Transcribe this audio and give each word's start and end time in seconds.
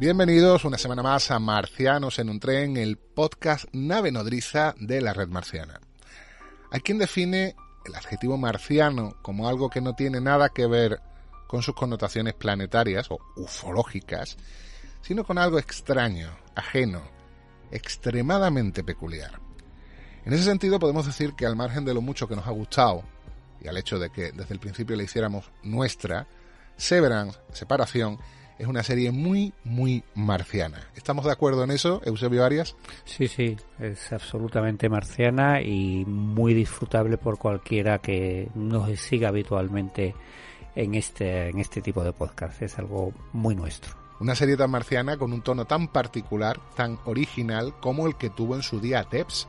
Bienvenidos 0.00 0.64
una 0.64 0.78
semana 0.78 1.02
más 1.02 1.30
a 1.30 1.38
Marcianos 1.38 2.18
en 2.20 2.30
un 2.30 2.40
tren, 2.40 2.78
el 2.78 2.96
podcast 2.96 3.66
nave 3.74 4.10
nodriza 4.10 4.74
de 4.80 5.02
la 5.02 5.12
red 5.12 5.28
marciana. 5.28 5.78
Hay 6.70 6.80
quien 6.80 6.96
define 6.96 7.54
el 7.84 7.94
adjetivo 7.94 8.38
marciano 8.38 9.16
como 9.20 9.46
algo 9.46 9.68
que 9.68 9.82
no 9.82 9.94
tiene 9.94 10.22
nada 10.22 10.48
que 10.48 10.66
ver 10.66 11.02
con 11.46 11.60
sus 11.60 11.74
connotaciones 11.74 12.32
planetarias 12.32 13.10
o 13.10 13.18
ufológicas, 13.36 14.38
sino 15.02 15.22
con 15.22 15.36
algo 15.36 15.58
extraño, 15.58 16.30
ajeno, 16.54 17.02
extremadamente 17.70 18.82
peculiar. 18.82 19.38
En 20.24 20.32
ese 20.32 20.44
sentido 20.44 20.78
podemos 20.78 21.04
decir 21.04 21.34
que 21.34 21.44
al 21.44 21.56
margen 21.56 21.84
de 21.84 21.92
lo 21.92 22.00
mucho 22.00 22.26
que 22.26 22.36
nos 22.36 22.46
ha 22.46 22.52
gustado 22.52 23.02
y 23.60 23.68
al 23.68 23.76
hecho 23.76 23.98
de 23.98 24.08
que 24.08 24.32
desde 24.32 24.54
el 24.54 24.60
principio 24.60 24.96
la 24.96 25.02
hiciéramos 25.02 25.50
nuestra, 25.62 26.26
Severance, 26.78 27.38
Separación, 27.52 28.18
es 28.60 28.66
una 28.66 28.82
serie 28.82 29.10
muy, 29.10 29.54
muy 29.64 30.04
marciana. 30.14 30.86
¿Estamos 30.94 31.24
de 31.24 31.32
acuerdo 31.32 31.64
en 31.64 31.70
eso, 31.70 32.02
Eusebio 32.04 32.44
Arias? 32.44 32.76
Sí, 33.06 33.26
sí, 33.26 33.56
es 33.78 34.12
absolutamente 34.12 34.90
marciana 34.90 35.62
y 35.62 36.04
muy 36.04 36.52
disfrutable 36.52 37.16
por 37.16 37.38
cualquiera 37.38 38.00
que 38.00 38.50
nos 38.54 39.00
siga 39.00 39.28
habitualmente 39.28 40.14
en 40.76 40.94
este, 40.94 41.48
en 41.48 41.58
este 41.58 41.80
tipo 41.80 42.04
de 42.04 42.12
podcast. 42.12 42.60
Es 42.60 42.78
algo 42.78 43.14
muy 43.32 43.54
nuestro. 43.54 43.94
Una 44.20 44.34
serie 44.34 44.58
tan 44.58 44.70
marciana 44.70 45.16
con 45.16 45.32
un 45.32 45.40
tono 45.40 45.64
tan 45.64 45.88
particular, 45.88 46.60
tan 46.76 46.98
original 47.06 47.74
como 47.80 48.06
el 48.06 48.16
que 48.16 48.28
tuvo 48.28 48.56
en 48.56 48.62
su 48.62 48.78
día 48.78 49.04
Teps, 49.04 49.48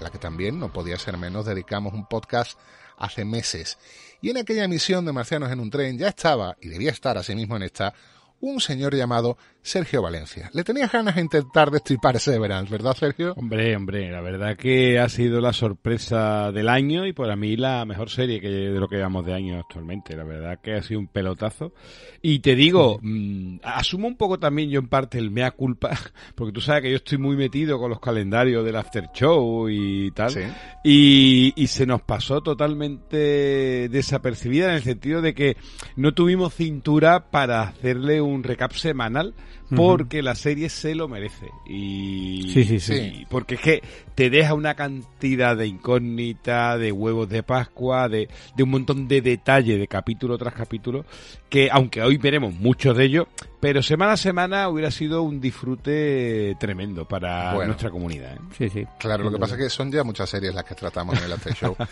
a 0.00 0.02
la 0.02 0.10
que 0.10 0.18
también, 0.18 0.58
no 0.58 0.72
podía 0.72 0.98
ser 0.98 1.16
menos, 1.16 1.46
dedicamos 1.46 1.94
un 1.94 2.06
podcast 2.06 2.58
hace 2.96 3.24
meses. 3.24 3.78
Y 4.20 4.30
en 4.30 4.38
aquella 4.38 4.64
emisión 4.64 5.04
de 5.04 5.12
Marcianos 5.12 5.52
en 5.52 5.60
un 5.60 5.70
tren 5.70 5.96
ya 5.96 6.08
estaba, 6.08 6.56
y 6.60 6.66
debía 6.66 6.90
estar 6.90 7.16
asimismo 7.16 7.54
en 7.54 7.62
esta, 7.62 7.94
un 8.40 8.60
señor 8.60 8.94
llamado 8.94 9.36
Sergio 9.68 10.00
Valencia. 10.00 10.50
Le 10.54 10.64
tenía 10.64 10.88
ganas 10.88 11.14
de 11.14 11.20
intentar 11.20 11.70
destripar 11.70 12.18
Severance, 12.18 12.72
¿verdad, 12.72 12.96
Sergio? 12.96 13.34
Hombre, 13.36 13.76
hombre, 13.76 14.10
la 14.10 14.22
verdad 14.22 14.56
que 14.56 14.98
ha 14.98 15.08
sido 15.10 15.42
la 15.42 15.52
sorpresa 15.52 16.50
del 16.52 16.70
año 16.70 17.06
y 17.06 17.12
para 17.12 17.36
mí 17.36 17.56
la 17.56 17.84
mejor 17.84 18.08
serie 18.08 18.40
que 18.40 18.48
de 18.48 18.80
lo 18.80 18.88
que 18.88 18.96
llevamos 18.96 19.26
de 19.26 19.34
año 19.34 19.58
actualmente. 19.58 20.16
La 20.16 20.24
verdad 20.24 20.58
que 20.62 20.74
ha 20.74 20.82
sido 20.82 21.00
un 21.00 21.08
pelotazo. 21.08 21.74
Y 22.22 22.38
te 22.38 22.54
digo, 22.54 22.98
mmm, 23.02 23.58
asumo 23.62 24.08
un 24.08 24.16
poco 24.16 24.38
también 24.38 24.70
yo 24.70 24.80
en 24.80 24.88
parte 24.88 25.18
el 25.18 25.30
mea 25.30 25.50
culpa, 25.50 25.90
porque 26.34 26.52
tú 26.52 26.62
sabes 26.62 26.82
que 26.82 26.90
yo 26.90 26.96
estoy 26.96 27.18
muy 27.18 27.36
metido 27.36 27.78
con 27.78 27.90
los 27.90 28.00
calendarios 28.00 28.64
del 28.64 28.76
after 28.76 29.10
show 29.12 29.68
y 29.68 30.10
tal. 30.12 30.30
Sí. 30.30 30.40
Y, 30.82 31.52
y 31.56 31.66
se 31.66 31.84
nos 31.84 32.00
pasó 32.00 32.40
totalmente 32.40 33.88
desapercibida 33.90 34.68
en 34.68 34.76
el 34.76 34.82
sentido 34.82 35.20
de 35.20 35.34
que 35.34 35.56
no 35.96 36.14
tuvimos 36.14 36.54
cintura 36.54 37.30
para 37.30 37.62
hacerle 37.62 38.22
un 38.22 38.42
recap 38.42 38.72
semanal 38.72 39.34
porque 39.76 40.22
la 40.22 40.34
serie 40.34 40.68
se 40.68 40.94
lo 40.94 41.08
merece. 41.08 41.50
Y, 41.66 42.50
Sí, 42.52 42.64
sí, 42.64 42.80
sí. 42.80 42.94
y 42.94 43.26
porque 43.26 43.56
es 43.56 43.60
que 43.60 43.82
te 44.14 44.30
deja 44.30 44.54
una 44.54 44.74
cantidad 44.74 45.56
de 45.56 45.66
incógnita, 45.66 46.76
de 46.78 46.90
huevos 46.92 47.28
de 47.28 47.42
Pascua, 47.42 48.08
de, 48.08 48.28
de 48.56 48.62
un 48.62 48.70
montón 48.70 49.06
de 49.08 49.20
detalle 49.20 49.78
de 49.78 49.86
capítulo 49.88 50.38
tras 50.38 50.54
capítulo, 50.54 51.04
que 51.48 51.68
aunque 51.70 52.02
hoy 52.02 52.16
veremos 52.16 52.54
muchos 52.54 52.96
de 52.96 53.04
ellos, 53.04 53.26
pero 53.60 53.82
semana 53.82 54.12
a 54.12 54.16
semana 54.16 54.68
hubiera 54.68 54.90
sido 54.90 55.22
un 55.22 55.40
disfrute 55.40 56.56
tremendo 56.58 57.06
para 57.06 57.52
Bueno. 57.54 57.68
nuestra 57.68 57.90
comunidad. 57.90 58.34
¿eh? 58.36 58.40
Sí, 58.56 58.68
sí. 58.68 58.84
Claro, 58.98 59.24
lo 59.24 59.30
que 59.32 59.38
pasa 59.38 59.54
es 59.54 59.60
que 59.62 59.70
son 59.70 59.90
ya 59.92 60.02
muchas 60.04 60.28
series 60.30 60.54
las 60.54 60.64
que 60.64 60.74
tratamos 60.74 61.16
en 61.18 61.24
el 61.24 61.32
After 61.32 61.54
Show. 61.54 61.76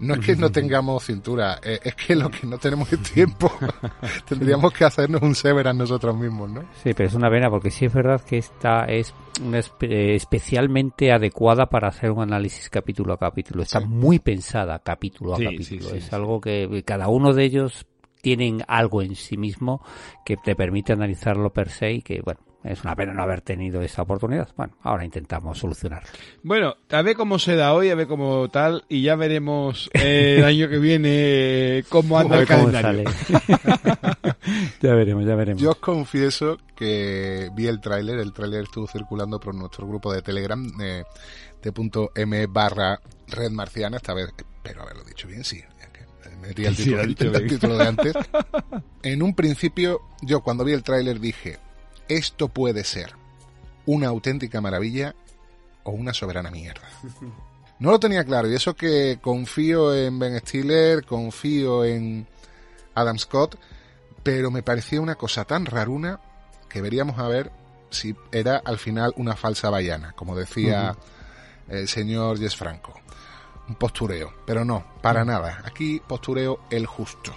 No 0.00 0.14
es 0.14 0.20
que 0.20 0.34
no 0.34 0.50
tengamos 0.50 1.04
cintura, 1.04 1.60
eh, 1.62 1.78
es 1.84 1.94
que 1.94 2.16
lo 2.16 2.30
que 2.30 2.46
no 2.46 2.56
tenemos 2.56 2.90
es 2.90 3.02
tiempo. 3.02 3.52
Tendríamos 4.26 4.72
que 4.72 4.86
hacernos 4.86 5.20
un 5.20 5.34
Severance 5.34 5.78
nosotros 5.78 6.16
mismos, 6.16 6.48
¿no? 6.48 6.62
Sí, 6.82 6.94
pero 6.94 7.09
es 7.10 7.16
una 7.16 7.30
pena 7.30 7.50
porque 7.50 7.70
sí 7.70 7.84
es 7.84 7.92
verdad 7.92 8.20
que 8.22 8.38
esta 8.38 8.84
es 8.86 9.14
espe- 9.42 9.90
eh, 9.90 10.14
especialmente 10.14 11.12
adecuada 11.12 11.66
para 11.66 11.88
hacer 11.88 12.10
un 12.10 12.22
análisis 12.22 12.68
capítulo 12.70 13.12
a 13.14 13.18
capítulo. 13.18 13.62
Está 13.62 13.80
Sí. 13.80 13.86
muy 13.86 14.18
pensada 14.18 14.78
capítulo 14.78 15.34
a 15.34 15.36
Sí, 15.38 15.44
capítulo. 15.44 15.90
sí, 15.90 15.96
es 15.98 16.12
algo 16.12 16.40
que 16.40 16.82
cada 16.86 17.08
uno 17.08 17.32
de 17.34 17.44
ellos 17.44 17.86
tienen 18.22 18.62
algo 18.68 19.00
en 19.02 19.14
sí 19.16 19.36
mismo 19.36 19.82
que 20.24 20.36
te 20.36 20.54
permite 20.54 20.92
analizarlo 20.92 21.50
per 21.52 21.70
se 21.70 21.90
y 21.92 22.02
que, 22.02 22.20
bueno, 22.20 22.40
es 22.62 22.84
una 22.84 22.94
pena 22.94 23.14
no 23.14 23.22
haber 23.22 23.40
tenido 23.40 23.80
esa 23.80 24.02
oportunidad. 24.02 24.50
Bueno, 24.54 24.74
ahora 24.82 25.06
intentamos 25.06 25.56
solucionarlo. 25.58 26.06
Bueno, 26.42 26.74
a 26.90 27.00
ver 27.00 27.16
cómo 27.16 27.38
se 27.38 27.56
da 27.56 27.72
hoy, 27.72 27.88
a 27.88 27.94
ver 27.94 28.06
cómo 28.06 28.48
tal, 28.50 28.84
y 28.90 29.00
ya 29.00 29.16
veremos 29.16 29.88
eh, 29.94 30.36
el 30.40 30.44
año 30.44 30.68
que 30.68 30.78
viene 30.78 31.84
cómo 31.88 32.18
anda 32.18 32.38
el 32.38 32.46
calendario. 32.46 33.04
ya 34.88 34.94
veremos, 34.94 35.24
ya 35.24 35.34
veremos. 35.34 35.62
Yo 35.62 35.70
os 35.70 35.78
confieso 35.78 36.58
que 36.74 37.50
vi 37.54 37.66
el 37.66 37.80
tráiler, 37.80 38.18
el 38.18 38.32
tráiler 38.32 38.64
estuvo 38.64 38.86
circulando 38.86 39.38
por 39.38 39.54
nuestro 39.54 39.86
grupo 39.86 40.12
de 40.12 40.22
Telegram 40.22 40.70
eh, 40.80 41.04
de 41.62 41.72
punto 41.72 42.10
.m 42.14 42.46
barra 42.46 43.00
red 43.28 43.50
marciana, 43.50 43.98
esta 43.98 44.14
vez 44.14 44.28
espero 44.36 44.82
haberlo 44.82 45.04
dicho 45.04 45.28
bien, 45.28 45.44
sí, 45.44 45.62
metí 46.40 46.64
el 46.64 46.76
título, 46.76 47.00
el 47.38 47.46
título 47.46 47.76
de 47.76 47.86
antes. 47.86 48.14
En 49.02 49.22
un 49.22 49.34
principio, 49.34 50.02
yo 50.20 50.40
cuando 50.42 50.64
vi 50.64 50.72
el 50.72 50.82
tráiler 50.82 51.20
dije, 51.20 51.58
esto 52.08 52.48
puede 52.48 52.84
ser 52.84 53.14
una 53.86 54.08
auténtica 54.08 54.60
maravilla 54.60 55.14
o 55.84 55.92
una 55.92 56.14
soberana 56.14 56.50
mierda. 56.50 56.88
No 57.80 57.90
lo 57.92 57.98
tenía 57.98 58.24
claro, 58.24 58.46
y 58.46 58.54
eso 58.54 58.76
que 58.76 59.20
confío 59.22 59.96
en 59.96 60.18
Ben 60.18 60.38
Stiller, 60.40 61.02
confío 61.06 61.82
en 61.82 62.26
Adam 62.94 63.16
Scott, 63.16 63.58
pero 64.22 64.50
me 64.50 64.62
parecía 64.62 65.00
una 65.00 65.14
cosa 65.14 65.44
tan 65.44 65.66
raruna 65.66 66.20
que 66.68 66.80
veríamos 66.80 67.18
a 67.18 67.28
ver 67.28 67.50
si 67.90 68.14
era 68.32 68.56
al 68.64 68.78
final 68.78 69.12
una 69.16 69.36
falsa 69.36 69.70
ballana, 69.70 70.12
como 70.12 70.36
decía 70.36 70.96
el 71.68 71.88
señor 71.88 72.38
Jess 72.38 72.56
Franco. 72.56 72.94
Un 73.68 73.74
postureo, 73.76 74.32
pero 74.44 74.64
no, 74.64 74.84
para 75.00 75.24
nada. 75.24 75.62
Aquí 75.64 76.00
postureo 76.06 76.60
el 76.70 76.86
justo. 76.86 77.34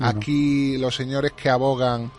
Aquí 0.00 0.78
los 0.78 0.94
señores 0.94 1.32
que 1.32 1.50
abogan 1.50 2.10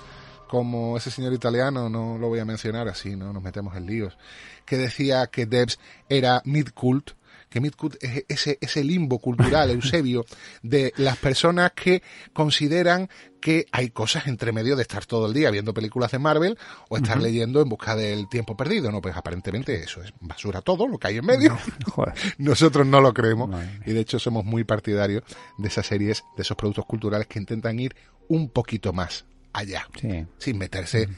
como 0.47 0.97
ese 0.97 1.09
señor 1.09 1.33
italiano, 1.33 1.89
no 1.89 2.17
lo 2.17 2.27
voy 2.27 2.39
a 2.39 2.45
mencionar 2.45 2.89
así, 2.89 3.15
no 3.15 3.31
nos 3.31 3.41
metemos 3.41 3.75
en 3.77 3.85
líos, 3.85 4.17
que 4.65 4.77
decía 4.77 5.27
que 5.27 5.45
Debs 5.45 5.79
era 6.09 6.41
mid-cult, 6.43 7.11
que 7.51 7.59
mid-cult 7.61 7.97
es 8.01 8.23
ese, 8.29 8.57
ese 8.61 8.83
limbo 8.83 9.19
cultural, 9.19 9.69
Eusebio, 9.69 10.25
de 10.63 10.93
las 10.95 11.17
personas 11.17 11.73
que 11.73 12.01
consideran 12.31 13.09
que 13.41 13.65
hay 13.71 13.89
cosas 13.89 14.27
entre 14.27 14.53
medio 14.53 14.75
de 14.75 14.83
estar 14.83 15.05
todo 15.05 15.27
el 15.27 15.33
día 15.33 15.51
viendo 15.51 15.73
películas 15.73 16.11
de 16.11 16.19
Marvel 16.19 16.57
o 16.89 16.95
estar 16.95 17.21
leyendo 17.21 17.61
en 17.61 17.67
busca 17.67 17.95
del 17.95 18.29
tiempo 18.29 18.55
perdido, 18.55 18.89
¿no? 18.91 19.01
Pues 19.01 19.17
aparentemente 19.17 19.83
eso 19.83 20.01
es 20.01 20.13
basura 20.21 20.61
todo, 20.61 20.87
lo 20.87 20.97
que 20.97 21.07
hay 21.07 21.17
en 21.17 21.25
medio. 21.25 21.57
Joder. 21.87 22.13
Nosotros 22.37 22.87
no 22.87 23.01
lo 23.01 23.13
creemos 23.13 23.49
Madre 23.49 23.81
y 23.85 23.91
de 23.91 23.99
hecho 23.99 24.17
somos 24.17 24.45
muy 24.45 24.63
partidarios 24.63 25.23
de 25.57 25.67
esas 25.67 25.85
series, 25.87 26.23
de 26.37 26.43
esos 26.43 26.55
productos 26.55 26.85
culturales 26.85 27.27
que 27.27 27.39
intentan 27.39 27.77
ir 27.79 27.95
un 28.29 28.49
poquito 28.49 28.93
más 28.93 29.25
allá, 29.51 29.87
Sí. 29.99 30.25
sin 30.37 30.57
meterse 30.57 31.09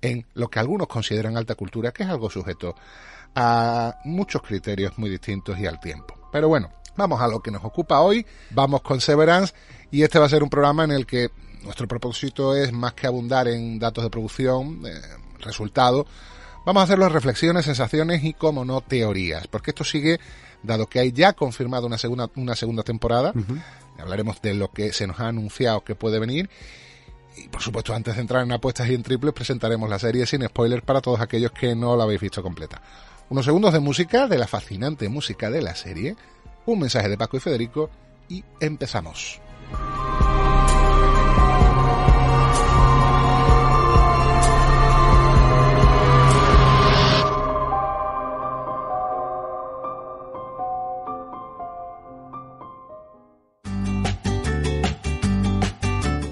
en 0.00 0.26
lo 0.34 0.48
que 0.48 0.58
algunos 0.58 0.88
consideran 0.88 1.36
alta 1.36 1.54
cultura, 1.54 1.92
que 1.92 2.02
es 2.02 2.08
algo 2.08 2.30
sujeto 2.30 2.74
a 3.34 3.98
muchos 4.04 4.42
criterios 4.42 4.98
muy 4.98 5.10
distintos 5.10 5.58
y 5.58 5.66
al 5.66 5.80
tiempo. 5.80 6.14
Pero 6.30 6.48
bueno, 6.48 6.70
vamos 6.96 7.20
a 7.20 7.28
lo 7.28 7.40
que 7.40 7.50
nos 7.50 7.64
ocupa 7.64 8.00
hoy, 8.00 8.26
vamos 8.50 8.82
con 8.82 9.00
Severance 9.00 9.54
y 9.90 10.02
este 10.02 10.18
va 10.18 10.26
a 10.26 10.28
ser 10.30 10.42
un 10.42 10.50
programa 10.50 10.84
en 10.84 10.92
el 10.92 11.06
que 11.06 11.30
nuestro 11.62 11.86
propósito 11.86 12.56
es 12.56 12.72
más 12.72 12.94
que 12.94 13.06
abundar 13.06 13.48
en 13.48 13.78
datos 13.78 14.02
de 14.04 14.10
producción, 14.10 14.82
eh, 14.84 15.00
resultados, 15.40 16.06
vamos 16.66 16.80
a 16.80 16.84
hacer 16.84 16.98
las 16.98 17.12
reflexiones, 17.12 17.64
sensaciones 17.64 18.24
y, 18.24 18.34
como 18.34 18.64
no, 18.64 18.80
teorías, 18.80 19.46
porque 19.46 19.70
esto 19.70 19.84
sigue, 19.84 20.18
dado 20.62 20.86
que 20.86 20.98
hay 20.98 21.12
ya 21.12 21.32
confirmado 21.32 21.86
una 21.86 21.98
segunda, 21.98 22.30
una 22.36 22.56
segunda 22.56 22.82
temporada, 22.82 23.32
hablaremos 23.98 24.40
de 24.42 24.54
lo 24.54 24.70
que 24.70 24.92
se 24.92 25.06
nos 25.06 25.20
ha 25.20 25.28
anunciado 25.28 25.82
que 25.84 25.94
puede 25.94 26.18
venir 26.18 26.50
y 27.36 27.48
por 27.48 27.62
supuesto, 27.62 27.94
antes 27.94 28.14
de 28.14 28.20
entrar 28.20 28.42
en 28.42 28.52
apuestas 28.52 28.88
y 28.88 28.94
en 28.94 29.02
triples, 29.02 29.32
presentaremos 29.32 29.88
la 29.88 29.98
serie 29.98 30.26
sin 30.26 30.46
spoilers 30.46 30.82
para 30.82 31.00
todos 31.00 31.20
aquellos 31.20 31.52
que 31.52 31.74
no 31.74 31.96
la 31.96 32.04
habéis 32.04 32.20
visto 32.20 32.42
completa. 32.42 32.82
Unos 33.32 33.46
segundos 33.46 33.72
de 33.72 33.80
música, 33.80 34.28
de 34.28 34.36
la 34.36 34.46
fascinante 34.46 35.08
música 35.08 35.50
de 35.50 35.62
la 35.62 35.74
serie, 35.74 36.16
un 36.66 36.80
mensaje 36.80 37.08
de 37.08 37.16
Paco 37.16 37.38
y 37.38 37.40
Federico 37.40 37.88
y 38.28 38.44
empezamos. 38.60 39.40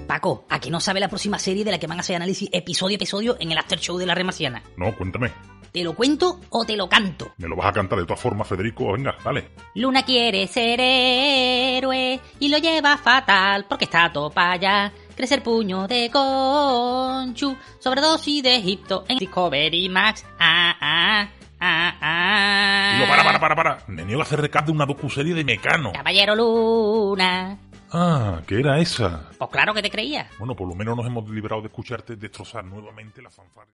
Paco, 0.07 0.45
¿a 0.51 0.61
que 0.61 0.71
no 0.71 0.81
sabe 0.81 1.01
la 1.01 1.09
próxima 1.09 1.39
serie 1.39 1.65
de 1.65 1.71
la 1.71 1.79
que 1.79 1.87
van 1.87 1.97
a 1.97 2.01
hacer 2.03 2.17
análisis 2.17 2.51
episodio 2.53 2.97
a 2.97 2.97
episodio 2.97 3.37
en 3.41 3.53
el 3.53 3.57
After 3.57 3.79
Show 3.79 3.97
de 3.97 4.05
la 4.05 4.15
Remarciana? 4.15 4.63
No, 4.77 4.95
cuéntame. 4.95 5.33
¿Te 5.73 5.85
lo 5.85 5.95
cuento 5.95 6.41
o 6.51 6.65
te 6.65 6.77
lo 6.77 6.89
canto? 6.89 7.33
Me 7.39 7.47
lo 7.47 7.55
vas 7.55 7.69
a 7.69 7.73
cantar 7.73 7.99
de 7.99 8.05
todas 8.05 8.21
formas, 8.21 8.49
Federico. 8.49 8.93
Venga, 8.93 9.17
dale. 9.25 9.51
Luna 9.75 10.03
quiere 10.05 10.47
ser 10.49 10.81
héroe 10.81 12.19
y 12.41 12.49
lo 12.49 12.59
lleva 12.59 12.97
fatal 12.97 13.67
porque 13.69 13.85
está 13.85 14.13
topa 14.13 14.57
ya. 14.57 14.93
Crecer 15.17 15.43
puño 15.43 15.87
de 15.87 16.11
conchu, 16.11 17.57
sobredosis 17.79 18.43
de 18.43 18.57
Egipto 18.57 19.05
en 19.09 19.19
Discovery 19.19 19.89
Max. 19.89 20.25
Ah, 20.41 20.75
ah, 20.81 21.29
ah, 21.61 21.99
ah. 22.01 22.93
Digo, 22.97 23.09
para, 23.09 23.23
para, 23.23 23.39
para, 23.39 23.55
para. 23.55 23.79
Me 23.87 24.05
niego 24.05 24.23
a 24.23 24.25
hacer 24.25 24.41
recap 24.41 24.67
de 24.67 24.73
una 24.73 24.87
docuserie 24.87 25.35
de 25.35 25.45
Mecano. 25.45 25.93
Caballero 25.93 26.35
Luna. 26.35 27.59
Ah, 27.93 28.41
¿qué 28.47 28.61
era 28.61 28.79
esa? 28.81 29.31
Pues 29.39 29.51
claro 29.51 29.75
que 29.75 29.83
te 29.83 29.91
creía. 29.91 30.29
Bueno, 30.39 30.57
por 30.57 30.69
lo 30.69 30.75
menos 30.75 30.97
nos 30.97 31.07
hemos 31.07 31.29
librado 31.29 31.61
de 31.61 31.69
escucharte 31.69 32.17
destrozar 32.17 32.65
nuevamente 32.65 33.21
la 33.23 33.31
fanfarria. 33.31 33.75